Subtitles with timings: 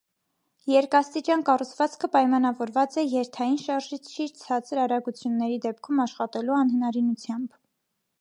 [0.69, 7.55] Երկաստիճան կառուցվածքը պայմանավորված է երթային շարժիչի ցածր արագությունների դեպքում աշխատելու անհնարինությամբ։